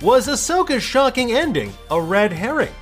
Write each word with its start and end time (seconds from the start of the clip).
Was 0.00 0.28
Ahsoka's 0.28 0.84
shocking 0.84 1.32
ending 1.32 1.72
a 1.90 2.00
red 2.00 2.32
herring? 2.32 2.72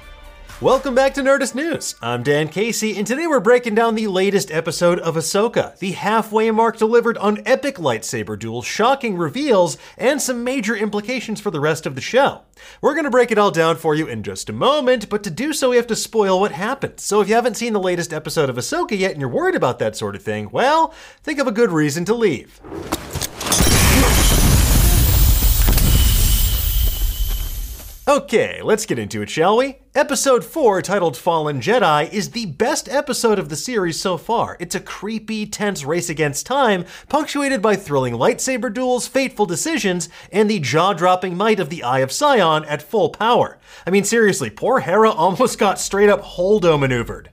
Welcome 0.60 0.94
back 0.94 1.14
to 1.14 1.22
Nerdist 1.22 1.54
News. 1.54 1.94
I'm 2.02 2.22
Dan 2.22 2.48
Casey, 2.48 2.98
and 2.98 3.06
today 3.06 3.26
we're 3.26 3.40
breaking 3.40 3.74
down 3.74 3.94
the 3.94 4.06
latest 4.06 4.50
episode 4.50 4.98
of 4.98 5.16
Ahsoka, 5.16 5.78
the 5.78 5.92
halfway 5.92 6.50
mark 6.50 6.76
delivered 6.76 7.16
on 7.16 7.40
epic 7.46 7.76
lightsaber 7.76 8.38
duels, 8.38 8.66
shocking 8.66 9.16
reveals, 9.16 9.78
and 9.96 10.20
some 10.20 10.44
major 10.44 10.76
implications 10.76 11.40
for 11.40 11.50
the 11.50 11.58
rest 11.58 11.86
of 11.86 11.94
the 11.94 12.02
show. 12.02 12.42
We're 12.82 12.92
going 12.92 13.04
to 13.04 13.10
break 13.10 13.30
it 13.30 13.38
all 13.38 13.50
down 13.50 13.76
for 13.76 13.94
you 13.94 14.06
in 14.06 14.22
just 14.22 14.50
a 14.50 14.52
moment, 14.52 15.08
but 15.08 15.22
to 15.22 15.30
do 15.30 15.54
so, 15.54 15.70
we 15.70 15.76
have 15.76 15.86
to 15.86 15.96
spoil 15.96 16.38
what 16.38 16.52
happened. 16.52 17.00
So 17.00 17.22
if 17.22 17.30
you 17.30 17.34
haven't 17.34 17.56
seen 17.56 17.72
the 17.72 17.80
latest 17.80 18.12
episode 18.12 18.50
of 18.50 18.56
Ahsoka 18.56 18.98
yet 18.98 19.12
and 19.12 19.22
you're 19.22 19.30
worried 19.30 19.54
about 19.54 19.78
that 19.78 19.96
sort 19.96 20.16
of 20.16 20.22
thing, 20.22 20.50
well, 20.52 20.92
think 21.22 21.38
of 21.38 21.46
a 21.46 21.52
good 21.52 21.70
reason 21.72 22.04
to 22.04 22.14
leave. 22.14 22.60
Okay, 28.08 28.60
let's 28.62 28.86
get 28.86 29.00
into 29.00 29.20
it, 29.20 29.28
shall 29.28 29.56
we? 29.56 29.78
Episode 29.92 30.44
4, 30.44 30.80
titled 30.80 31.16
Fallen 31.16 31.60
Jedi, 31.60 32.08
is 32.12 32.30
the 32.30 32.46
best 32.46 32.88
episode 32.88 33.36
of 33.36 33.48
the 33.48 33.56
series 33.56 34.00
so 34.00 34.16
far. 34.16 34.56
It's 34.60 34.76
a 34.76 34.80
creepy, 34.80 35.44
tense 35.44 35.84
race 35.84 36.08
against 36.08 36.46
time, 36.46 36.84
punctuated 37.08 37.60
by 37.60 37.74
thrilling 37.74 38.14
lightsaber 38.14 38.72
duels, 38.72 39.08
fateful 39.08 39.44
decisions, 39.44 40.08
and 40.30 40.48
the 40.48 40.60
jaw 40.60 40.92
dropping 40.92 41.36
might 41.36 41.58
of 41.58 41.68
the 41.68 41.82
Eye 41.82 41.98
of 41.98 42.12
Sion 42.12 42.64
at 42.66 42.80
full 42.80 43.08
power. 43.08 43.58
I 43.84 43.90
mean, 43.90 44.04
seriously, 44.04 44.50
poor 44.50 44.78
Hera 44.78 45.10
almost 45.10 45.58
got 45.58 45.80
straight 45.80 46.08
up 46.08 46.22
Holdo 46.22 46.78
maneuvered. 46.78 47.30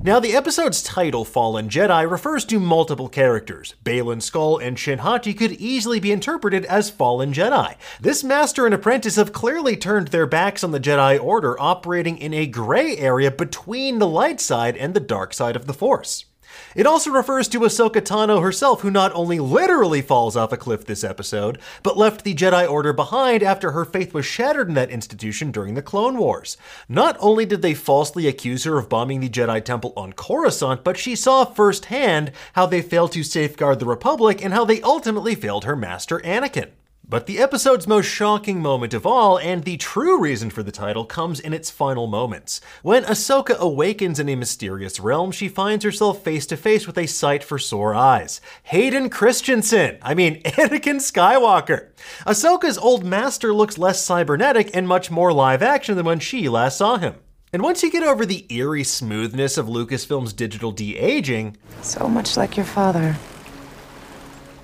Now, 0.00 0.20
the 0.20 0.36
episode's 0.36 0.80
title, 0.80 1.24
Fallen 1.24 1.68
Jedi, 1.68 2.08
refers 2.08 2.44
to 2.46 2.60
multiple 2.60 3.08
characters. 3.08 3.74
Baylan 3.84 4.22
Skoll 4.22 4.64
and 4.64 4.78
Shin 4.78 5.00
Hati 5.00 5.34
could 5.34 5.52
easily 5.52 5.98
be 5.98 6.12
interpreted 6.12 6.64
as 6.66 6.88
fallen 6.88 7.32
Jedi. 7.32 7.74
This 8.00 8.22
master 8.22 8.64
and 8.64 8.74
apprentice 8.74 9.16
have 9.16 9.32
clearly 9.32 9.76
turned 9.76 10.08
their 10.08 10.26
backs 10.26 10.62
on 10.62 10.70
the 10.70 10.80
Jedi 10.80 11.22
Order, 11.22 11.60
operating 11.60 12.16
in 12.16 12.32
a 12.32 12.46
gray 12.46 12.96
area 12.96 13.32
between 13.32 13.98
the 13.98 14.06
light 14.06 14.40
side 14.40 14.76
and 14.76 14.94
the 14.94 15.00
dark 15.00 15.34
side 15.34 15.56
of 15.56 15.66
the 15.66 15.74
Force. 15.74 16.26
It 16.74 16.86
also 16.86 17.10
refers 17.10 17.48
to 17.48 17.60
Ahsoka 17.60 18.00
Tano 18.00 18.42
herself, 18.42 18.82
who 18.82 18.90
not 18.90 19.12
only 19.14 19.38
literally 19.38 20.02
falls 20.02 20.36
off 20.36 20.52
a 20.52 20.56
cliff 20.56 20.84
this 20.84 21.04
episode, 21.04 21.58
but 21.82 21.96
left 21.96 22.24
the 22.24 22.34
Jedi 22.34 22.70
Order 22.70 22.92
behind 22.92 23.42
after 23.42 23.72
her 23.72 23.84
faith 23.84 24.14
was 24.14 24.26
shattered 24.26 24.68
in 24.68 24.74
that 24.74 24.90
institution 24.90 25.50
during 25.50 25.74
the 25.74 25.82
Clone 25.82 26.18
Wars. 26.18 26.56
Not 26.88 27.16
only 27.20 27.46
did 27.46 27.62
they 27.62 27.74
falsely 27.74 28.26
accuse 28.26 28.64
her 28.64 28.78
of 28.78 28.88
bombing 28.88 29.20
the 29.20 29.28
Jedi 29.28 29.64
Temple 29.64 29.92
on 29.96 30.12
Coruscant, 30.12 30.84
but 30.84 30.96
she 30.96 31.16
saw 31.16 31.44
firsthand 31.44 32.32
how 32.54 32.66
they 32.66 32.82
failed 32.82 33.12
to 33.12 33.22
safeguard 33.22 33.78
the 33.78 33.86
Republic 33.86 34.44
and 34.44 34.54
how 34.54 34.64
they 34.64 34.80
ultimately 34.82 35.34
failed 35.34 35.64
her 35.64 35.76
master 35.76 36.18
Anakin. 36.20 36.70
But 37.10 37.24
the 37.24 37.38
episode's 37.38 37.86
most 37.86 38.04
shocking 38.04 38.60
moment 38.60 38.92
of 38.92 39.06
all, 39.06 39.38
and 39.38 39.64
the 39.64 39.78
true 39.78 40.20
reason 40.20 40.50
for 40.50 40.62
the 40.62 40.70
title, 40.70 41.06
comes 41.06 41.40
in 41.40 41.54
its 41.54 41.70
final 41.70 42.06
moments. 42.06 42.60
When 42.82 43.04
Ahsoka 43.04 43.56
awakens 43.56 44.20
in 44.20 44.28
a 44.28 44.34
mysterious 44.34 45.00
realm, 45.00 45.32
she 45.32 45.48
finds 45.48 45.86
herself 45.86 46.22
face 46.22 46.44
to 46.48 46.56
face 46.58 46.86
with 46.86 46.98
a 46.98 47.06
sight 47.06 47.42
for 47.42 47.58
sore 47.58 47.94
eyes. 47.94 48.42
Hayden 48.64 49.08
Christensen! 49.08 49.96
I 50.02 50.12
mean, 50.12 50.42
Anakin 50.44 50.96
Skywalker! 50.96 51.88
Ahsoka's 52.26 52.76
old 52.76 53.06
master 53.06 53.54
looks 53.54 53.78
less 53.78 54.04
cybernetic 54.04 54.76
and 54.76 54.86
much 54.86 55.10
more 55.10 55.32
live 55.32 55.62
action 55.62 55.96
than 55.96 56.04
when 56.04 56.20
she 56.20 56.46
last 56.46 56.76
saw 56.76 56.98
him. 56.98 57.14
And 57.54 57.62
once 57.62 57.82
you 57.82 57.90
get 57.90 58.02
over 58.02 58.26
the 58.26 58.44
eerie 58.50 58.84
smoothness 58.84 59.56
of 59.56 59.64
Lucasfilm's 59.64 60.34
digital 60.34 60.72
de 60.72 60.98
aging, 60.98 61.56
So 61.80 62.06
much 62.06 62.36
like 62.36 62.58
your 62.58 62.66
father. 62.66 63.16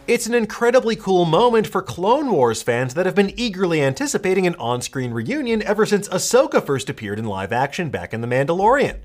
It's 0.06 0.26
an 0.26 0.34
incredibly 0.34 0.96
cool 0.96 1.24
moment 1.24 1.66
for 1.66 1.80
Clone 1.80 2.30
Wars 2.30 2.62
fans 2.62 2.92
that 2.92 3.06
have 3.06 3.14
been 3.14 3.32
eagerly 3.40 3.80
anticipating 3.80 4.46
an 4.46 4.54
on 4.56 4.82
screen 4.82 5.12
reunion 5.12 5.62
ever 5.62 5.86
since 5.86 6.08
Ahsoka 6.08 6.62
first 6.62 6.90
appeared 6.90 7.18
in 7.18 7.24
live 7.24 7.54
action 7.54 7.88
back 7.88 8.12
in 8.12 8.20
The 8.20 8.26
Mandalorian. 8.26 8.98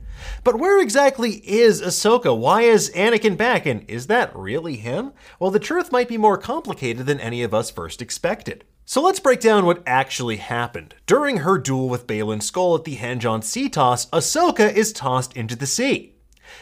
But 0.43 0.59
where 0.59 0.81
exactly 0.81 1.35
is 1.47 1.81
Ahsoka? 1.81 2.37
Why 2.37 2.63
is 2.63 2.91
Anakin 2.91 3.37
back? 3.37 3.65
And 3.65 3.89
is 3.89 4.07
that 4.07 4.35
really 4.35 4.75
him? 4.75 5.13
Well, 5.39 5.51
the 5.51 5.57
truth 5.57 5.89
might 5.89 6.09
be 6.09 6.17
more 6.17 6.37
complicated 6.37 7.05
than 7.05 7.21
any 7.21 7.43
of 7.43 7.53
us 7.53 7.71
first 7.71 8.01
expected. 8.01 8.65
So 8.83 9.01
let's 9.01 9.21
break 9.21 9.39
down 9.39 9.65
what 9.65 9.83
actually 9.85 10.37
happened. 10.37 10.95
During 11.05 11.37
her 11.37 11.57
duel 11.57 11.87
with 11.87 12.07
Baylan 12.07 12.41
Skoll 12.41 12.77
at 12.77 12.83
the 12.83 12.97
henge 12.97 13.23
on 13.23 13.39
Seatos, 13.39 14.09
Ahsoka 14.09 14.73
is 14.73 14.91
tossed 14.91 15.31
into 15.37 15.55
the 15.55 15.65
sea. 15.65 16.15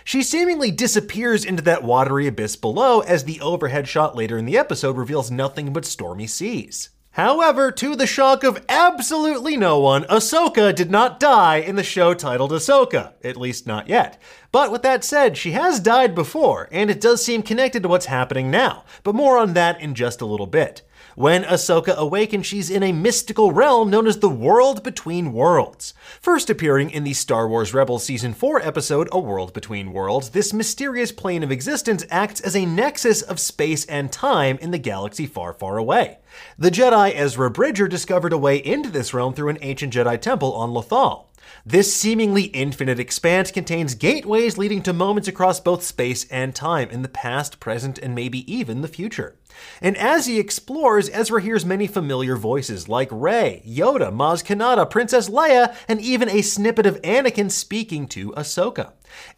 She 0.03 0.23
seemingly 0.23 0.71
disappears 0.71 1.45
into 1.45 1.63
that 1.63 1.83
watery 1.83 2.27
abyss 2.27 2.55
below 2.55 3.01
as 3.01 3.23
the 3.23 3.41
overhead 3.41 3.87
shot 3.87 4.15
later 4.15 4.37
in 4.37 4.45
the 4.45 4.57
episode 4.57 4.97
reveals 4.97 5.31
nothing 5.31 5.73
but 5.73 5.85
stormy 5.85 6.27
seas. 6.27 6.89
However, 7.17 7.71
to 7.71 7.95
the 7.95 8.05
shock 8.05 8.43
of 8.43 8.63
absolutely 8.69 9.57
no 9.57 9.79
one, 9.79 10.03
Ahsoka 10.03 10.75
did 10.75 10.91
not 10.91 11.19
die 11.19 11.57
in 11.57 11.75
the 11.75 11.83
show 11.83 12.13
titled 12.13 12.51
Ahsoka, 12.51 13.13
at 13.23 13.37
least 13.37 13.65
not 13.65 13.89
yet. 13.89 14.21
But 14.51 14.71
with 14.71 14.83
that 14.83 15.03
said, 15.03 15.35
she 15.35 15.53
has 15.53 15.79
died 15.79 16.13
before, 16.13 16.69
and 16.71 16.91
it 16.91 17.01
does 17.01 17.25
seem 17.25 17.41
connected 17.41 17.81
to 17.81 17.89
what's 17.89 18.05
happening 18.05 18.51
now, 18.51 18.83
but 19.01 19.15
more 19.15 19.39
on 19.39 19.53
that 19.53 19.81
in 19.81 19.95
just 19.95 20.21
a 20.21 20.27
little 20.27 20.45
bit. 20.45 20.83
When 21.17 21.45
Ahsoka 21.45 21.95
awakens, 21.95 22.45
she's 22.45 22.69
in 22.69 22.83
a 22.83 22.91
mystical 22.91 23.51
realm 23.51 23.89
known 23.89 24.05
as 24.05 24.19
the 24.19 24.29
World 24.29 24.83
Between 24.83 25.33
Worlds. 25.33 25.95
First 26.21 26.47
appearing 26.47 26.91
in 26.91 27.03
the 27.05 27.13
Star 27.13 27.47
Wars 27.47 27.73
Rebels 27.73 28.03
Season 28.03 28.35
4 28.35 28.61
episode, 28.61 29.09
A 29.11 29.17
World 29.17 29.51
Between 29.51 29.93
Worlds, 29.93 30.29
this 30.29 30.53
mysterious 30.53 31.11
plane 31.11 31.41
of 31.41 31.51
existence 31.51 32.05
acts 32.11 32.39
as 32.41 32.55
a 32.55 32.67
nexus 32.67 33.23
of 33.23 33.39
space 33.39 33.83
and 33.85 34.11
time 34.11 34.59
in 34.61 34.69
the 34.69 34.77
galaxy 34.77 35.25
far, 35.25 35.53
far 35.53 35.79
away. 35.79 36.19
The 36.59 36.69
Jedi 36.69 37.11
Ezra 37.15 37.49
Bridger 37.49 37.87
discovered 37.87 38.31
a 38.31 38.37
way 38.37 38.57
into 38.57 38.91
this 38.91 39.11
realm 39.11 39.33
through 39.33 39.49
an 39.49 39.57
ancient 39.61 39.93
Jedi 39.93 40.21
temple 40.21 40.53
on 40.53 40.69
Lothal. 40.69 41.29
This 41.69 41.93
seemingly 41.93 42.43
infinite 42.43 42.97
expanse 42.97 43.51
contains 43.51 43.93
gateways 43.93 44.57
leading 44.57 44.81
to 44.83 44.93
moments 44.93 45.27
across 45.27 45.59
both 45.59 45.83
space 45.83 46.25
and 46.31 46.55
time 46.55 46.89
in 46.89 47.01
the 47.01 47.09
past, 47.09 47.59
present, 47.59 47.97
and 47.97 48.15
maybe 48.15 48.49
even 48.49 48.79
the 48.79 48.87
future. 48.87 49.35
And 49.81 49.97
as 49.97 50.27
he 50.27 50.39
explores, 50.39 51.09
Ezra 51.09 51.41
hears 51.41 51.65
many 51.65 51.85
familiar 51.85 52.37
voices 52.37 52.87
like 52.87 53.09
Rey, 53.11 53.61
Yoda, 53.67 54.13
Maz 54.13 54.45
Kanata, 54.45 54.89
Princess 54.89 55.27
Leia, 55.27 55.75
and 55.89 55.99
even 55.99 56.29
a 56.29 56.41
snippet 56.41 56.85
of 56.85 57.01
Anakin 57.01 57.51
speaking 57.51 58.07
to 58.07 58.31
Ahsoka. 58.31 58.93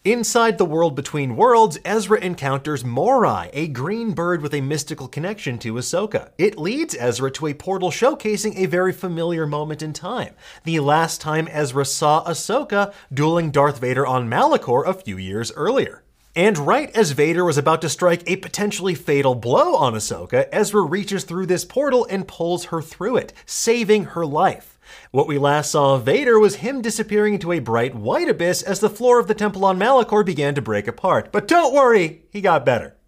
Inside 0.06 0.58
the 0.58 0.66
world 0.66 0.96
between 0.96 1.36
worlds, 1.36 1.78
Ezra 1.84 2.20
encounters 2.20 2.86
Morai, 2.86 3.50
a 3.54 3.68
green 3.68 4.14
bird 4.14 4.42
with 4.42 4.54
a 4.54 4.62
mystical 4.62 5.08
connection 5.08 5.58
to 5.60 5.74
Ahsoka. 5.74 6.32
It 6.38 6.58
leads 6.58 6.96
Ezra 6.98 7.32
to 7.32 7.48
a 7.48 7.54
portal 7.54 7.92
showcasing 7.92 8.56
a 8.56 8.66
very 8.66 8.94
familiar 8.94 9.46
moment 9.46 9.82
in 9.82 9.94
time. 9.94 10.36
The 10.64 10.80
last 10.80 11.22
time 11.22 11.48
Ezra 11.52 11.86
saw 11.86 12.24
Ahsoka 12.24 12.94
dueling 13.14 13.52
Darth 13.52 13.80
Vader 13.80 14.08
on 14.08 14.30
Malachor 14.30 14.88
a 14.88 14.94
few 14.94 15.18
years 15.18 15.52
earlier. 15.54 16.04
And 16.36 16.58
right 16.58 16.96
as 16.96 17.12
Vader 17.12 17.44
was 17.44 17.58
about 17.58 17.82
to 17.82 17.90
strike 17.90 18.24
a 18.26 18.38
potentially 18.38 18.96
fatal 18.96 19.36
blow 19.36 19.76
on 19.76 19.94
Ahsoka, 19.94 20.48
Ezra 20.52 20.82
reaches 20.82 21.26
through 21.26 21.48
this 21.48 21.66
portal 21.66 22.08
and 22.10 22.28
pulls 22.28 22.66
her 22.66 22.82
through 22.82 23.18
it, 23.18 23.34
saving 23.46 24.06
her 24.06 24.26
life. 24.26 24.79
What 25.12 25.28
we 25.28 25.38
last 25.38 25.72
saw 25.72 25.96
of 25.96 26.04
Vader 26.04 26.40
was 26.40 26.58
him 26.58 26.82
disappearing 26.82 27.34
into 27.34 27.52
a 27.52 27.60
bright 27.60 27.96
white 27.96 28.30
abyss 28.30 28.62
as 28.62 28.80
the 28.80 28.90
floor 28.90 29.20
of 29.20 29.28
the 29.28 29.34
temple 29.34 29.66
on 29.66 29.80
Malachor 29.80 30.26
began 30.26 30.56
to 30.56 30.62
break 30.62 30.88
apart. 30.88 31.32
But 31.32 31.48
don't 31.48 31.74
worry, 31.74 32.26
he 32.32 32.42
got 32.42 32.66
better. 32.66 32.99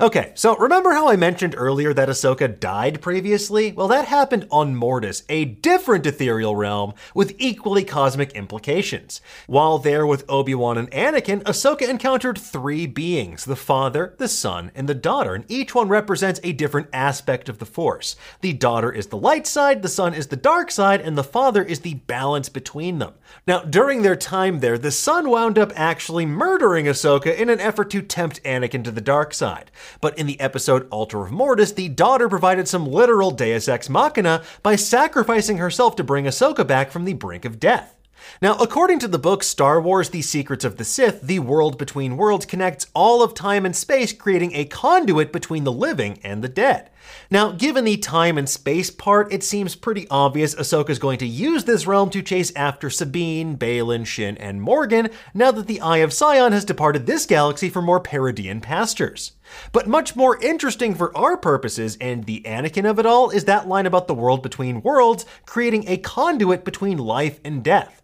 Okay, 0.00 0.32
so 0.34 0.56
remember 0.56 0.92
how 0.92 1.08
I 1.08 1.16
mentioned 1.16 1.54
earlier 1.56 1.94
that 1.94 2.08
Ahsoka 2.08 2.58
died 2.58 3.00
previously? 3.00 3.72
Well, 3.72 3.88
that 3.88 4.06
happened 4.06 4.48
on 4.50 4.74
Mortis, 4.74 5.22
a 5.28 5.44
different 5.44 6.06
ethereal 6.06 6.56
realm 6.56 6.94
with 7.14 7.36
equally 7.38 7.84
cosmic 7.84 8.32
implications. 8.32 9.20
While 9.46 9.78
there 9.78 10.06
with 10.06 10.24
Obi-Wan 10.28 10.78
and 10.78 10.90
Anakin, 10.90 11.42
Ahsoka 11.44 11.88
encountered 11.88 12.38
three 12.38 12.86
beings, 12.86 13.44
the 13.44 13.54
father, 13.54 14.14
the 14.18 14.28
son, 14.28 14.72
and 14.74 14.88
the 14.88 14.94
daughter, 14.94 15.34
and 15.34 15.44
each 15.48 15.74
one 15.74 15.88
represents 15.88 16.40
a 16.42 16.52
different 16.52 16.88
aspect 16.92 17.48
of 17.48 17.58
the 17.58 17.66
Force. 17.66 18.16
The 18.40 18.52
daughter 18.52 18.90
is 18.90 19.06
the 19.06 19.16
light 19.16 19.46
side, 19.46 19.82
the 19.82 19.88
son 19.88 20.14
is 20.14 20.26
the 20.26 20.36
dark 20.36 20.70
side, 20.70 21.00
and 21.00 21.16
the 21.16 21.22
father 21.22 21.62
is 21.62 21.80
the 21.80 21.94
balance 21.94 22.48
between 22.48 22.98
them. 22.98 23.14
Now, 23.46 23.60
during 23.60 24.02
their 24.02 24.16
time 24.16 24.58
there, 24.58 24.78
the 24.78 24.90
son 24.90 25.30
wound 25.30 25.58
up 25.58 25.72
actually 25.76 26.26
murdering 26.26 26.86
Ahsoka 26.86 27.36
in 27.36 27.48
an 27.48 27.60
effort 27.60 27.90
to 27.90 28.02
tempt 28.02 28.42
Anakin 28.42 28.82
to 28.84 28.90
the 28.90 29.00
dark 29.00 29.32
side. 29.32 29.61
Died. 29.62 29.70
But 30.00 30.18
in 30.18 30.26
the 30.26 30.40
episode 30.40 30.88
Altar 30.90 31.24
of 31.24 31.32
Mortis, 31.32 31.72
the 31.72 31.88
daughter 31.88 32.28
provided 32.28 32.68
some 32.68 32.86
literal 32.86 33.30
deus 33.30 33.68
ex 33.68 33.88
machina 33.88 34.42
by 34.62 34.76
sacrificing 34.76 35.58
herself 35.58 35.96
to 35.96 36.04
bring 36.04 36.24
Ahsoka 36.24 36.66
back 36.66 36.90
from 36.90 37.04
the 37.04 37.14
brink 37.14 37.44
of 37.44 37.60
death. 37.60 37.94
Now, 38.40 38.56
according 38.58 39.00
to 39.00 39.08
the 39.08 39.18
book 39.18 39.42
Star 39.42 39.80
Wars 39.80 40.10
The 40.10 40.22
Secrets 40.22 40.64
of 40.64 40.76
the 40.76 40.84
Sith, 40.84 41.22
the 41.22 41.40
world 41.40 41.76
between 41.76 42.16
worlds 42.16 42.46
connects 42.46 42.86
all 42.94 43.22
of 43.22 43.34
time 43.34 43.66
and 43.66 43.74
space, 43.74 44.12
creating 44.12 44.54
a 44.54 44.64
conduit 44.64 45.32
between 45.32 45.64
the 45.64 45.72
living 45.72 46.20
and 46.22 46.42
the 46.42 46.48
dead. 46.48 46.90
Now, 47.30 47.50
given 47.50 47.84
the 47.84 47.96
time 47.96 48.38
and 48.38 48.48
space 48.48 48.90
part, 48.90 49.32
it 49.32 49.42
seems 49.42 49.74
pretty 49.74 50.06
obvious 50.08 50.54
Ahsoka's 50.54 51.00
going 51.00 51.18
to 51.18 51.26
use 51.26 51.64
this 51.64 51.86
realm 51.86 52.10
to 52.10 52.22
chase 52.22 52.52
after 52.54 52.90
Sabine, 52.90 53.56
Baylan, 53.56 54.06
Shin, 54.06 54.36
and 54.38 54.62
Morgan 54.62 55.10
now 55.34 55.50
that 55.50 55.66
the 55.66 55.80
Eye 55.80 55.98
of 55.98 56.14
Sion 56.14 56.52
has 56.52 56.64
departed 56.64 57.06
this 57.06 57.26
galaxy 57.26 57.68
for 57.68 57.82
more 57.82 58.00
Peridea 58.00 58.62
pastures. 58.62 59.32
But 59.72 59.86
much 59.86 60.16
more 60.16 60.40
interesting 60.42 60.94
for 60.94 61.16
our 61.16 61.36
purposes 61.36 61.96
and 62.00 62.24
the 62.24 62.42
Anakin 62.46 62.88
of 62.88 62.98
it 62.98 63.06
all 63.06 63.30
is 63.30 63.44
that 63.44 63.68
line 63.68 63.86
about 63.86 64.06
the 64.06 64.14
world 64.14 64.42
between 64.42 64.82
worlds 64.82 65.26
creating 65.46 65.88
a 65.88 65.96
conduit 65.98 66.64
between 66.64 66.98
life 66.98 67.40
and 67.44 67.62
death. 67.62 68.02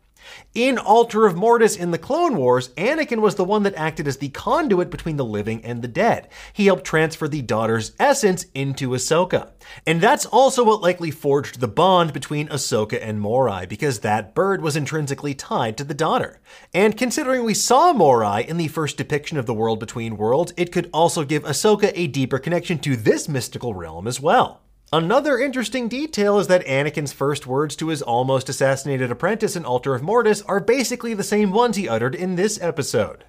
In 0.55 0.79
Altar 0.79 1.27
of 1.27 1.37
Mortis 1.37 1.77
in 1.77 1.91
the 1.91 1.99
Clone 1.99 2.37
Wars, 2.37 2.69
Anakin 2.71 3.21
was 3.21 3.37
the 3.37 3.45
one 3.45 3.63
that 3.63 3.75
acted 3.77 4.09
as 4.09 4.17
the 4.17 4.29
conduit 4.31 4.91
between 4.91 5.17
the 5.17 5.25
living 5.25 5.65
and 5.65 5.83
the 5.83 5.89
dead. 5.89 6.29
He 6.53 6.67
helped 6.67 6.85
transfer 6.85 7.29
the 7.29 7.43
daughter's 7.43 7.93
essence 7.99 8.47
into 8.55 8.91
Ahsoka. 8.91 9.51
And 9.87 10.01
that's 10.01 10.27
also 10.27 10.65
what 10.65 10.81
likely 10.81 11.11
forged 11.11 11.61
the 11.61 11.69
bond 11.69 12.13
between 12.13 12.49
Ahsoka 12.49 12.99
and 13.01 13.21
Morai, 13.21 13.67
because 13.67 14.01
that 14.01 14.35
bird 14.35 14.63
was 14.63 14.77
intrinsically 14.77 15.35
tied 15.35 15.77
to 15.77 15.85
the 15.85 15.95
daughter. 15.95 16.41
And 16.75 16.97
considering 16.97 17.45
we 17.45 17.55
saw 17.55 17.93
Morai 17.93 18.43
in 18.43 18.57
the 18.57 18.69
first 18.69 18.97
depiction 18.97 19.39
of 19.39 19.47
the 19.47 19.55
world 19.55 19.79
between 19.79 20.17
worlds, 20.17 20.53
it 20.57 20.73
could 20.73 20.91
also 20.93 21.25
give 21.25 21.45
Ahsoka 21.45 21.93
a 21.95 22.07
deeper 22.07 22.39
connection 22.39 22.79
to 22.81 22.97
this 22.97 23.29
mystical 23.29 23.75
realm 23.75 24.07
as 24.07 24.21
well. 24.21 24.63
Another 24.90 25.38
interesting 25.38 25.87
detail 25.88 26.38
is 26.38 26.46
that 26.46 26.64
Anakin's 26.64 27.12
first 27.12 27.46
words 27.46 27.76
to 27.76 27.88
his 27.88 28.00
almost 28.00 28.49
assassinated 28.49 29.11
apprentice 29.11 29.55
in 29.55 29.67
Altar 29.67 29.94
of 29.94 30.02
Mortis 30.02 30.40
are 30.43 30.61
basically 30.61 31.12
the 31.12 31.23
same 31.23 31.50
ones 31.50 31.76
he 31.76 31.87
uttered 31.87 32.14
in 32.14 32.37
this 32.37 32.58
episode. 32.62 33.26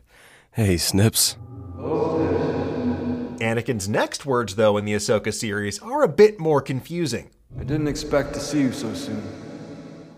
Hey, 0.53 0.77
Snips. 0.77 1.35
Anakin's 3.39 3.89
next 3.89 4.25
words, 4.25 4.55
though, 4.55 4.77
in 4.77 4.85
the 4.85 4.93
Ahsoka 4.93 5.33
series 5.33 5.79
are 5.79 6.01
a 6.01 6.07
bit 6.07 6.39
more 6.39 6.61
confusing. 6.61 7.29
I 7.59 7.65
didn't 7.65 7.89
expect 7.89 8.33
to 8.35 8.39
see 8.39 8.61
you 8.61 8.71
so 8.71 8.93
soon. 8.93 9.21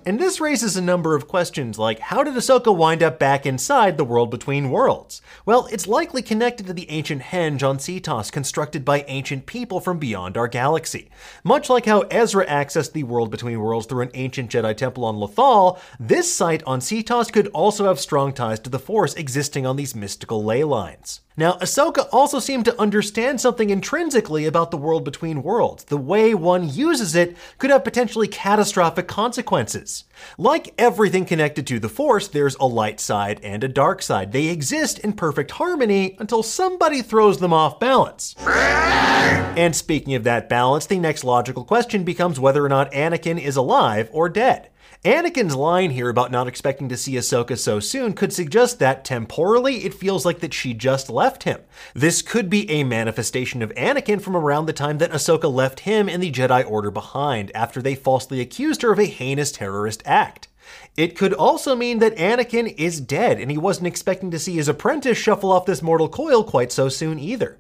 And 0.04 0.20
this 0.20 0.42
raises 0.42 0.76
a 0.76 0.82
number 0.82 1.16
of 1.16 1.28
questions 1.28 1.78
like 1.78 2.00
how 2.00 2.24
did 2.24 2.34
Ahsoka 2.34 2.76
wind 2.76 3.04
up 3.04 3.20
back 3.20 3.46
inside 3.46 3.98
the 3.98 4.04
world 4.04 4.32
between 4.32 4.72
worlds? 4.72 5.22
Well, 5.46 5.68
it's 5.72 5.88
likely 5.88 6.24
connected 6.24 6.66
to 6.68 6.74
the 6.74 6.90
ancient 6.90 7.22
henge 7.22 7.62
on 7.62 7.78
Seatos 7.78 8.32
constructed 8.32 8.84
by 8.84 9.06
ancient 9.08 9.46
people 9.46 9.80
from 9.80 10.00
beyond 10.00 10.38
our 10.38 10.48
galaxy. 10.48 11.10
Much 11.44 11.70
like 11.70 11.86
how 11.86 12.02
Ezra 12.10 12.48
accessed 12.48 12.94
the 12.94 13.04
world 13.04 13.30
between 13.30 13.60
worlds 13.60 13.86
through 13.86 14.02
an 14.02 14.12
ancient 14.16 14.50
Jedi 14.50 14.76
temple 14.76 15.06
on 15.06 15.18
Lothal, 15.18 15.80
this 16.00 16.34
site 16.34 16.64
on 16.64 16.80
Seatos 16.80 17.32
could 17.32 17.48
also 17.50 17.86
have 17.86 18.00
strong 18.00 18.34
ties 18.34 18.60
to 18.62 18.72
the 18.72 18.80
Force 18.80 19.14
existing 19.14 19.68
on 19.68 19.76
these 19.76 19.94
mystical 19.94 20.44
ley 20.44 20.64
lines. 20.64 21.22
Now, 21.38 21.54
Ahsoka 21.54 22.08
also 22.12 22.40
seemed 22.40 22.66
to 22.66 22.80
understand 22.80 23.40
something 23.40 23.70
intrinsically 23.70 24.46
about 24.46 24.70
the 24.70 24.78
world 24.78 25.06
between 25.06 25.44
worlds. 25.44 25.86
The 25.86 25.98
way 25.98 26.34
one 26.34 26.70
uses 26.70 27.16
it 27.16 27.38
could 27.58 27.70
have 27.70 27.86
potentially 27.86 28.28
catastrophic 28.28 29.08
consequences. 29.08 30.04
Like 30.38 30.74
everything 30.78 31.26
connected 31.26 31.66
to 31.68 31.80
the 31.80 31.88
Force, 31.88 32.28
there's 32.28 32.56
a 32.56 32.66
light 32.66 33.00
side 33.00 33.40
and 33.44 33.64
a 33.64 33.70
dark 33.70 34.02
side. 34.02 34.34
They 34.34 34.48
exist 34.48 35.00
in 35.00 35.14
perfect 35.14 35.52
harmony 35.52 36.18
until 36.20 36.44
somebody 36.44 37.02
throws 37.02 37.38
them 37.38 37.54
off 37.54 37.80
balance. 37.80 38.36
And 38.38 39.76
speaking 39.76 40.16
of 40.16 40.26
that 40.26 40.50
balance, 40.50 40.86
the 40.86 41.00
next 41.00 41.24
logical 41.24 41.64
question 41.64 42.04
becomes 42.04 42.40
whether 42.40 42.66
or 42.66 42.70
not 42.70 42.92
Anakin 42.92 43.40
is 43.40 43.56
alive 43.56 44.10
or 44.12 44.28
dead. 44.28 44.71
Anakin's 45.04 45.56
line 45.56 45.90
here 45.90 46.10
about 46.10 46.30
not 46.30 46.48
expecting 46.48 46.88
to 46.90 46.96
see 46.96 47.14
Ahsoka 47.14 47.58
so 47.58 47.80
soon 47.80 48.14
could 48.14 48.32
suggest 48.32 48.78
that 48.78 49.04
temporally 49.04 49.78
it 49.78 49.96
feels 49.96 50.26
like 50.26 50.42
that 50.42 50.54
she 50.54 50.76
just 50.76 51.10
left 51.10 51.42
him. 51.42 51.60
This 51.96 52.22
could 52.22 52.52
be 52.52 52.70
a 52.70 52.84
manifestation 52.84 53.64
of 53.64 53.74
Anakin 53.74 54.22
from 54.22 54.36
around 54.36 54.68
the 54.68 54.74
time 54.74 55.00
that 55.00 55.10
Ahsoka 55.10 55.52
left 55.52 55.82
him 55.82 56.08
and 56.08 56.22
the 56.22 56.32
Jedi 56.32 56.70
Order 56.70 56.92
behind 56.92 57.52
after 57.56 57.82
they 57.82 57.96
falsely 57.96 58.42
accused 58.42 58.84
her 58.84 58.92
of 58.92 59.00
a 59.00 59.06
heinous 59.06 59.52
terrorist 59.52 60.04
act. 60.06 60.50
It 60.96 61.18
could 61.18 61.34
also 61.34 61.76
mean 61.76 61.98
that 61.98 62.16
Anakin 62.18 62.72
is 62.78 63.02
dead 63.02 63.40
and 63.40 63.50
he 63.50 63.58
wasn't 63.58 63.88
expecting 63.88 64.30
to 64.30 64.38
see 64.38 64.54
his 64.54 64.68
apprentice 64.68 65.18
shuffle 65.18 65.52
off 65.52 65.66
this 65.66 65.82
mortal 65.82 66.10
coil 66.10 66.44
quite 66.44 66.72
so 66.72 66.90
soon 66.90 67.18
either. 67.18 67.58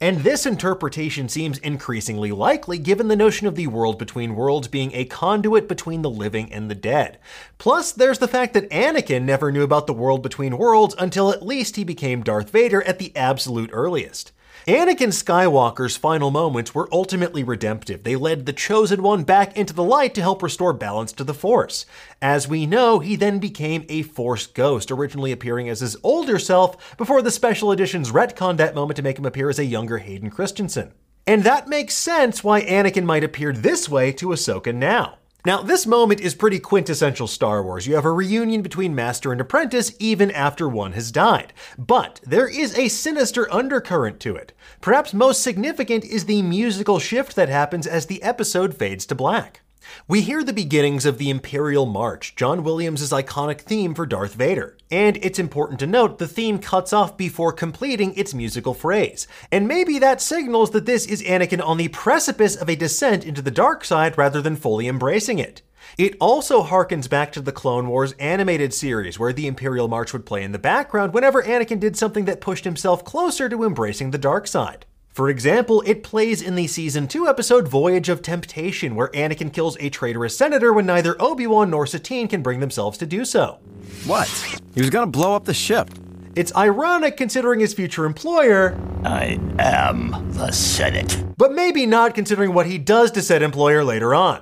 And 0.00 0.20
this 0.20 0.46
interpretation 0.46 1.28
seems 1.28 1.58
increasingly 1.58 2.32
likely 2.32 2.78
given 2.78 3.08
the 3.08 3.16
notion 3.16 3.46
of 3.46 3.54
the 3.54 3.66
world 3.66 3.98
between 3.98 4.36
worlds 4.36 4.68
being 4.68 4.92
a 4.94 5.04
conduit 5.04 5.68
between 5.68 6.02
the 6.02 6.10
living 6.10 6.52
and 6.52 6.70
the 6.70 6.74
dead. 6.74 7.18
Plus, 7.58 7.92
there's 7.92 8.18
the 8.18 8.28
fact 8.28 8.54
that 8.54 8.70
Anakin 8.70 9.22
never 9.22 9.50
knew 9.50 9.62
about 9.62 9.86
the 9.86 9.92
world 9.92 10.22
between 10.22 10.58
worlds 10.58 10.94
until 10.98 11.30
at 11.30 11.44
least 11.44 11.76
he 11.76 11.84
became 11.84 12.22
Darth 12.22 12.50
Vader 12.50 12.82
at 12.82 12.98
the 12.98 13.14
absolute 13.16 13.70
earliest. 13.72 14.32
Anakin 14.66 15.12
Skywalker's 15.12 15.98
final 15.98 16.30
moments 16.30 16.74
were 16.74 16.88
ultimately 16.90 17.44
redemptive. 17.44 18.02
They 18.02 18.16
led 18.16 18.46
the 18.46 18.52
Chosen 18.54 19.02
One 19.02 19.22
back 19.22 19.54
into 19.58 19.74
the 19.74 19.82
light 19.82 20.14
to 20.14 20.22
help 20.22 20.42
restore 20.42 20.72
balance 20.72 21.12
to 21.12 21.24
the 21.24 21.34
Force. 21.34 21.84
As 22.22 22.48
we 22.48 22.64
know, 22.64 22.98
he 22.98 23.14
then 23.14 23.38
became 23.38 23.84
a 23.90 24.00
Force 24.00 24.46
ghost, 24.46 24.90
originally 24.90 25.32
appearing 25.32 25.68
as 25.68 25.80
his 25.80 25.98
older 26.02 26.38
self 26.38 26.96
before 26.96 27.20
the 27.20 27.30
special 27.30 27.72
editions 27.72 28.10
retconned 28.10 28.56
that 28.56 28.74
moment 28.74 28.96
to 28.96 29.02
make 29.02 29.18
him 29.18 29.26
appear 29.26 29.50
as 29.50 29.58
a 29.58 29.66
younger 29.66 29.98
Hayden 29.98 30.30
Christensen. 30.30 30.94
And 31.26 31.44
that 31.44 31.68
makes 31.68 31.92
sense 31.92 32.42
why 32.42 32.62
Anakin 32.62 33.04
might 33.04 33.22
appear 33.22 33.52
this 33.52 33.90
way 33.90 34.12
to 34.12 34.28
Ahsoka 34.28 34.74
now. 34.74 35.18
Now, 35.46 35.60
this 35.60 35.86
moment 35.86 36.22
is 36.22 36.34
pretty 36.34 36.58
quintessential 36.58 37.26
Star 37.26 37.62
Wars. 37.62 37.86
You 37.86 37.96
have 37.96 38.06
a 38.06 38.12
reunion 38.12 38.62
between 38.62 38.94
master 38.94 39.30
and 39.30 39.38
apprentice 39.38 39.94
even 39.98 40.30
after 40.30 40.66
one 40.66 40.92
has 40.92 41.12
died. 41.12 41.52
But 41.76 42.20
there 42.24 42.48
is 42.48 42.78
a 42.78 42.88
sinister 42.88 43.52
undercurrent 43.52 44.20
to 44.20 44.34
it. 44.36 44.54
Perhaps 44.80 45.12
most 45.12 45.42
significant 45.42 46.02
is 46.02 46.24
the 46.24 46.40
musical 46.40 46.98
shift 46.98 47.36
that 47.36 47.50
happens 47.50 47.86
as 47.86 48.06
the 48.06 48.22
episode 48.22 48.74
fades 48.74 49.04
to 49.04 49.14
black. 49.14 49.60
We 50.06 50.20
hear 50.20 50.42
the 50.42 50.52
beginnings 50.52 51.06
of 51.06 51.18
the 51.18 51.30
Imperial 51.30 51.86
March, 51.86 52.36
John 52.36 52.62
Williams' 52.62 53.10
iconic 53.10 53.60
theme 53.60 53.94
for 53.94 54.06
Darth 54.06 54.34
Vader. 54.34 54.76
And 54.90 55.16
it's 55.22 55.38
important 55.38 55.80
to 55.80 55.86
note 55.86 56.18
the 56.18 56.28
theme 56.28 56.58
cuts 56.58 56.92
off 56.92 57.16
before 57.16 57.52
completing 57.52 58.14
its 58.14 58.34
musical 58.34 58.74
phrase. 58.74 59.26
And 59.50 59.66
maybe 59.66 59.98
that 59.98 60.20
signals 60.20 60.70
that 60.70 60.86
this 60.86 61.06
is 61.06 61.22
Anakin 61.22 61.64
on 61.64 61.78
the 61.78 61.88
precipice 61.88 62.56
of 62.56 62.68
a 62.68 62.76
descent 62.76 63.24
into 63.24 63.42
the 63.42 63.50
dark 63.50 63.84
side 63.84 64.18
rather 64.18 64.40
than 64.40 64.56
fully 64.56 64.88
embracing 64.88 65.38
it. 65.38 65.62
It 65.98 66.16
also 66.20 66.62
harkens 66.62 67.08
back 67.08 67.32
to 67.32 67.40
the 67.40 67.52
Clone 67.52 67.88
Wars 67.88 68.12
animated 68.12 68.72
series, 68.72 69.18
where 69.18 69.32
the 69.32 69.46
Imperial 69.46 69.88
March 69.88 70.12
would 70.12 70.26
play 70.26 70.42
in 70.42 70.52
the 70.52 70.58
background 70.58 71.12
whenever 71.12 71.42
Anakin 71.42 71.78
did 71.78 71.96
something 71.96 72.24
that 72.24 72.40
pushed 72.40 72.64
himself 72.64 73.04
closer 73.04 73.48
to 73.48 73.64
embracing 73.64 74.10
the 74.10 74.18
dark 74.18 74.46
side. 74.46 74.86
For 75.14 75.28
example, 75.28 75.80
it 75.86 76.02
plays 76.02 76.42
in 76.42 76.56
the 76.56 76.66
season 76.66 77.06
2 77.06 77.28
episode 77.28 77.68
Voyage 77.68 78.08
of 78.08 78.20
Temptation, 78.20 78.96
where 78.96 79.10
Anakin 79.10 79.52
kills 79.52 79.76
a 79.78 79.88
traitorous 79.88 80.36
senator 80.36 80.72
when 80.72 80.86
neither 80.86 81.14
Obi-Wan 81.22 81.70
nor 81.70 81.86
Satine 81.86 82.26
can 82.26 82.42
bring 82.42 82.58
themselves 82.58 82.98
to 82.98 83.06
do 83.06 83.24
so. 83.24 83.60
What? 84.06 84.28
He 84.74 84.80
was 84.80 84.90
gonna 84.90 85.06
blow 85.06 85.36
up 85.36 85.44
the 85.44 85.54
ship. 85.54 85.88
It's 86.34 86.52
ironic 86.56 87.16
considering 87.16 87.60
his 87.60 87.72
future 87.72 88.06
employer, 88.06 88.76
I 89.04 89.38
am 89.60 90.32
the 90.32 90.50
Senate. 90.50 91.22
but 91.38 91.52
maybe 91.52 91.86
not 91.86 92.16
considering 92.16 92.52
what 92.52 92.66
he 92.66 92.76
does 92.76 93.12
to 93.12 93.22
said 93.22 93.40
employer 93.40 93.84
later 93.84 94.16
on. 94.16 94.40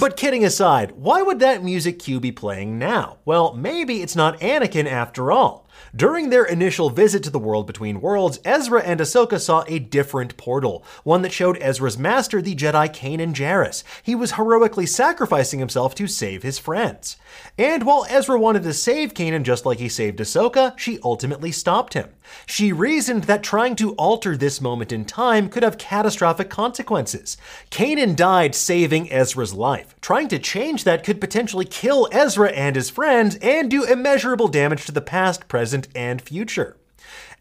But 0.00 0.16
kidding 0.16 0.44
aside, 0.44 0.90
why 0.96 1.22
would 1.22 1.38
that 1.38 1.62
music 1.62 2.00
cue 2.00 2.18
be 2.18 2.32
playing 2.32 2.80
now? 2.80 3.18
Well, 3.24 3.54
maybe 3.54 4.02
it's 4.02 4.16
not 4.16 4.40
Anakin 4.40 4.86
after 4.86 5.30
all. 5.30 5.65
During 5.96 6.28
their 6.28 6.44
initial 6.44 6.90
visit 6.90 7.22
to 7.22 7.30
the 7.30 7.38
world 7.38 7.66
between 7.66 8.02
worlds, 8.02 8.38
Ezra 8.44 8.82
and 8.82 9.00
Ahsoka 9.00 9.40
saw 9.40 9.64
a 9.66 9.78
different 9.78 10.36
portal, 10.36 10.84
one 11.04 11.22
that 11.22 11.32
showed 11.32 11.56
Ezra's 11.58 11.96
master, 11.96 12.42
the 12.42 12.54
Jedi 12.54 12.86
Kanan 12.94 13.32
Jarrus. 13.32 13.82
He 14.02 14.14
was 14.14 14.32
heroically 14.32 14.84
sacrificing 14.84 15.58
himself 15.58 15.94
to 15.94 16.06
save 16.06 16.42
his 16.42 16.58
friends. 16.58 17.16
And 17.56 17.84
while 17.84 18.04
Ezra 18.10 18.38
wanted 18.38 18.64
to 18.64 18.74
save 18.74 19.14
Kanan 19.14 19.42
just 19.42 19.64
like 19.64 19.78
he 19.78 19.88
saved 19.88 20.18
Ahsoka, 20.18 20.78
she 20.78 20.98
ultimately 21.02 21.50
stopped 21.50 21.94
him. 21.94 22.10
She 22.46 22.72
reasoned 22.72 23.24
that 23.24 23.42
trying 23.42 23.76
to 23.76 23.94
alter 23.94 24.36
this 24.36 24.60
moment 24.60 24.92
in 24.92 25.04
time 25.04 25.48
could 25.48 25.62
have 25.62 25.78
catastrophic 25.78 26.50
consequences. 26.50 27.36
Kanan 27.70 28.16
died 28.16 28.54
saving 28.54 29.12
Ezra's 29.12 29.54
life. 29.54 29.94
Trying 30.00 30.28
to 30.28 30.38
change 30.38 30.84
that 30.84 31.04
could 31.04 31.20
potentially 31.20 31.64
kill 31.64 32.08
Ezra 32.12 32.50
and 32.50 32.76
his 32.76 32.90
friends 32.90 33.36
and 33.42 33.70
do 33.70 33.84
immeasurable 33.84 34.48
damage 34.48 34.86
to 34.86 34.92
the 34.92 35.00
past, 35.00 35.48
present, 35.48 35.88
and 35.94 36.22
future. 36.22 36.76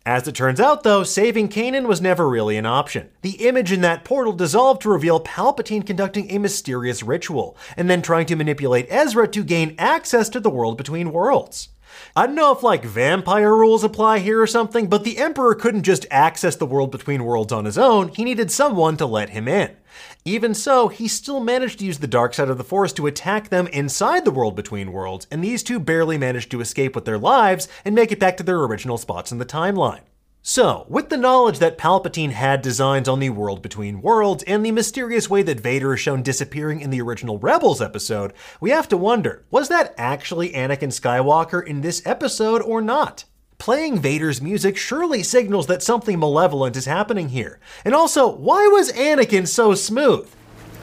As 0.08 0.28
it 0.28 0.36
turns 0.36 0.60
out, 0.60 0.84
though, 0.84 1.02
saving 1.02 1.50
Kanan 1.50 1.88
was 1.88 2.00
never 2.00 2.30
really 2.30 2.58
an 2.58 2.68
option. 2.68 3.10
The 3.24 3.48
image 3.48 3.72
in 3.72 3.82
that 3.82 4.04
portal 4.04 4.34
dissolved 4.34 4.84
to 4.84 4.90
reveal 4.90 5.20
Palpatine 5.20 5.84
conducting 5.84 6.30
a 6.30 6.38
mysterious 6.38 7.02
ritual, 7.02 7.58
and 7.76 7.90
then 7.90 8.04
trying 8.04 8.28
to 8.28 8.36
manipulate 8.36 8.86
Ezra 8.92 9.28
to 9.30 9.44
gain 9.44 9.74
access 9.80 10.30
to 10.30 10.40
the 10.40 10.52
world 10.52 10.78
between 10.78 11.12
worlds. 11.12 11.70
I 12.16 12.26
don't 12.26 12.36
know 12.36 12.52
if 12.52 12.64
like 12.64 12.84
vampire 12.84 13.56
rules 13.56 13.84
apply 13.84 14.20
here 14.20 14.42
or 14.42 14.48
something, 14.48 14.88
but 14.88 15.04
the 15.04 15.18
Emperor 15.18 15.56
couldn't 15.56 15.84
just 15.84 16.06
access 16.10 16.56
the 16.56 16.66
world 16.66 16.92
between 16.92 17.24
worlds 17.24 17.52
on 17.52 17.66
his 17.66 17.78
own, 17.78 18.10
he 18.10 18.24
needed 18.24 18.52
someone 18.52 18.98
to 18.98 19.06
let 19.06 19.30
him 19.30 19.48
in. 19.48 19.76
Even 20.24 20.54
so, 20.54 20.88
he 20.88 21.08
still 21.08 21.40
managed 21.40 21.80
to 21.80 21.86
use 21.86 22.00
the 22.00 22.08
dark 22.08 22.34
side 22.34 22.50
of 22.50 22.58
the 22.58 22.64
Force 22.64 22.92
to 22.94 23.08
attack 23.08 23.50
them 23.50 23.68
inside 23.68 24.26
the 24.26 24.32
world 24.32 24.56
between 24.56 24.92
worlds, 24.92 25.28
and 25.30 25.44
these 25.44 25.64
two 25.64 25.80
barely 25.80 26.18
managed 26.18 26.52
to 26.52 26.62
escape 26.62 26.96
with 26.96 27.06
their 27.06 27.20
lives 27.20 27.68
and 27.84 27.96
make 27.96 28.12
it 28.12 28.20
back 28.20 28.38
to 28.38 28.44
their 28.44 28.64
original 28.64 28.98
spots 28.98 29.32
in 29.32 29.38
the 29.38 29.46
timeline. 29.46 30.02
So, 30.48 30.86
with 30.88 31.10
the 31.10 31.18
knowledge 31.18 31.58
that 31.58 31.80
Palpatine 31.80 32.30
had 32.30 32.62
designs 32.62 33.10
on 33.10 33.18
the 33.20 33.32
world 33.32 33.64
between 33.64 34.04
worlds 34.04 34.44
and 34.44 34.64
the 34.64 34.72
mysterious 34.72 35.28
way 35.28 35.42
that 35.42 35.60
Vader 35.60 35.96
is 35.96 36.00
shown 36.00 36.22
disappearing 36.22 36.82
in 36.82 36.92
the 36.92 37.02
original 37.02 37.40
Rebels 37.40 37.82
episode, 37.82 38.32
we 38.62 38.70
have 38.70 38.88
to 38.90 38.96
wonder 38.96 39.44
was 39.50 39.70
that 39.70 39.96
actually 39.98 40.52
Anakin 40.52 40.94
Skywalker 40.94 41.66
in 41.66 41.82
this 41.82 42.06
episode 42.06 42.62
or 42.62 42.80
not? 42.80 43.26
Playing 43.58 43.98
Vader's 43.98 44.40
music 44.40 44.78
surely 44.78 45.24
signals 45.24 45.66
that 45.66 45.82
something 45.82 46.20
malevolent 46.20 46.76
is 46.76 46.86
happening 46.86 47.30
here. 47.30 47.60
And 47.84 47.96
also, 47.96 48.32
why 48.32 48.68
was 48.68 48.92
Anakin 48.92 49.48
so 49.48 49.74
smooth? 49.74 50.30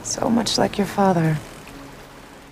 So 0.03 0.29
much 0.29 0.57
like 0.57 0.77
your 0.77 0.87
father. 0.87 1.37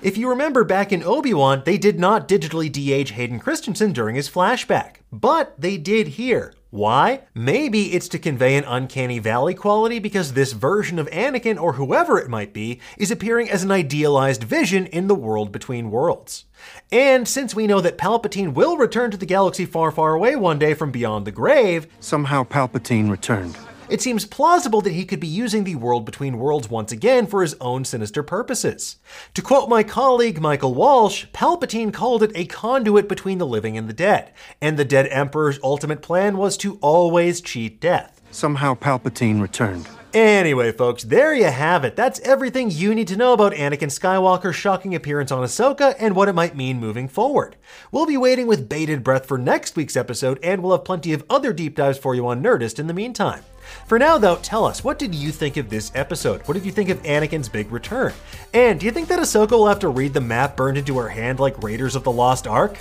If 0.02 0.18
you 0.18 0.30
remember 0.30 0.64
back 0.64 0.94
in 0.94 1.04
Obi 1.04 1.34
Wan, 1.34 1.64
they 1.66 1.78
did 1.78 2.00
not 2.00 2.30
digitally 2.30 2.72
de 2.72 2.94
age 2.94 3.12
Hayden 3.12 3.40
Christensen 3.40 3.92
during 3.92 4.16
his 4.16 4.30
flashback, 4.30 5.02
but 5.12 5.60
they 5.60 5.76
did 5.78 6.08
here. 6.08 6.54
Why? 6.72 7.24
Maybe 7.36 7.94
it's 7.94 8.08
to 8.08 8.18
convey 8.18 8.56
an 8.56 8.64
uncanny 8.64 9.20
valley 9.20 9.54
quality 9.54 10.00
because 10.00 10.32
this 10.32 10.54
version 10.54 11.00
of 11.00 11.10
Anakin, 11.10 11.62
or 11.62 11.74
whoever 11.74 12.18
it 12.18 12.30
might 12.30 12.54
be, 12.54 12.80
is 12.98 13.12
appearing 13.12 13.50
as 13.50 13.62
an 13.62 13.72
idealized 13.72 14.46
vision 14.46 14.86
in 14.86 15.08
the 15.08 15.16
world 15.16 15.52
between 15.52 15.92
worlds. 15.92 16.46
And 16.90 17.28
since 17.28 17.54
we 17.54 17.68
know 17.68 17.82
that 17.82 17.98
Palpatine 17.98 18.54
will 18.54 18.78
return 18.78 19.12
to 19.12 19.18
the 19.18 19.26
galaxy 19.26 19.66
far, 19.66 19.92
far 19.92 20.14
away 20.14 20.38
one 20.38 20.60
day 20.60 20.74
from 20.74 20.92
beyond 20.92 21.28
the 21.28 21.32
grave, 21.32 21.88
Somehow 22.00 22.46
Palpatine 22.46 23.12
returned. 23.12 23.58
It 23.92 24.02
seems 24.02 24.26
plausible 24.26 24.82
that 24.82 24.94
he 24.94 25.06
could 25.06 25.20
be 25.20 25.28
using 25.28 25.66
the 25.66 25.76
world 25.76 26.06
between 26.06 26.40
worlds 26.40 26.70
once 26.70 26.92
again 26.92 27.28
for 27.28 27.42
his 27.42 27.56
own 27.60 27.84
sinister 27.84 28.24
purposes. 28.24 28.96
To 29.34 29.42
quote 29.42 29.70
my 29.70 29.84
colleague 29.84 30.40
Michael 30.40 30.74
Walsh, 30.74 31.26
Palpatine 31.34 31.94
called 31.94 32.24
it 32.24 32.32
a 32.34 32.46
conduit 32.46 33.10
between 33.10 33.38
the 33.38 33.46
living 33.46 33.78
and 33.78 33.90
the 33.90 33.94
dead, 33.94 34.32
and 34.62 34.80
the 34.80 34.86
dead 34.86 35.08
Emperor's 35.12 35.60
ultimate 35.62 36.02
plan 36.02 36.38
was 36.38 36.56
to 36.58 36.78
always 36.82 37.42
cheat 37.42 37.82
death. 37.82 38.22
Somehow 38.32 38.76
Palpatine 38.76 39.42
returned. 39.42 39.88
Anyway, 40.14 40.72
folks, 40.74 41.04
there 41.04 41.34
you 41.34 41.46
have 41.46 41.86
it. 41.86 41.96
That's 41.96 42.20
everything 42.22 42.70
you 42.70 42.94
need 42.94 43.08
to 43.10 43.16
know 43.16 43.32
about 43.32 43.54
Anakin 43.54 43.90
Skywalker's 43.90 44.58
shocking 44.58 44.94
appearance 44.94 45.32
on 45.32 45.44
Ahsoka 45.44 45.96
and 46.00 46.16
what 46.16 46.28
it 46.28 46.34
might 46.34 46.56
mean 46.56 46.80
moving 46.80 47.08
forward. 47.08 47.56
We'll 47.94 48.06
be 48.06 48.18
waiting 48.18 48.48
with 48.48 48.68
bated 48.68 49.04
breath 49.04 49.26
for 49.26 49.38
next 49.38 49.78
week's 49.78 49.96
episode, 49.96 50.38
and 50.44 50.62
we'll 50.62 50.76
have 50.76 50.84
plenty 50.84 51.14
of 51.14 51.24
other 51.30 51.54
deep 51.54 51.76
dives 51.76 51.98
for 51.98 52.14
you 52.14 52.28
on 52.28 52.44
Nerdist 52.44 52.78
in 52.78 52.88
the 52.88 52.94
meantime. 52.94 53.44
For 53.86 54.00
now, 54.00 54.18
though, 54.18 54.38
tell 54.38 54.66
us, 54.66 54.84
what 54.84 55.00
did 55.00 55.14
you 55.14 55.32
think 55.32 55.58
of 55.58 55.70
this 55.70 55.92
episode? 55.96 56.42
What 56.48 56.54
did 56.54 56.66
you 56.66 56.72
think 56.72 56.90
of 56.90 57.02
Anakin's 57.04 57.50
big 57.50 57.72
return? 57.72 58.14
And 58.54 58.80
do 58.80 58.86
you 58.86 58.92
think 58.92 59.08
that 59.10 59.20
Ahsoka 59.20 59.52
will 59.52 59.68
have 59.68 59.80
to 59.80 59.90
read 59.90 60.14
the 60.14 60.22
map 60.22 60.56
burned 60.56 60.78
into 60.78 60.98
her 60.98 61.10
hand 61.10 61.40
like 61.40 61.62
Raiders 61.62 61.96
of 61.96 62.04
the 62.04 62.12
Lost 62.12 62.48
Ark? 62.48 62.78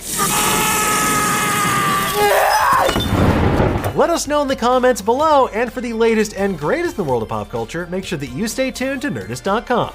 Let 3.95 4.09
us 4.09 4.27
know 4.27 4.41
in 4.41 4.47
the 4.47 4.55
comments 4.55 5.01
below, 5.01 5.47
and 5.47 5.71
for 5.71 5.81
the 5.81 5.93
latest 5.93 6.33
and 6.33 6.57
greatest 6.57 6.97
in 6.97 7.03
the 7.03 7.09
world 7.09 7.23
of 7.23 7.29
pop 7.29 7.49
culture, 7.49 7.87
make 7.87 8.05
sure 8.05 8.17
that 8.17 8.29
you 8.29 8.47
stay 8.47 8.71
tuned 8.71 9.01
to 9.01 9.11
Nerdist.com. 9.11 9.93